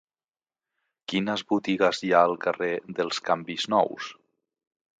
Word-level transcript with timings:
Quines 1.11 1.43
botigues 1.53 2.01
hi 2.07 2.11
ha 2.15 2.21
al 2.29 2.35
carrer 2.47 2.73
dels 3.01 3.23
Canvis 3.29 3.69
Nous? 3.75 4.09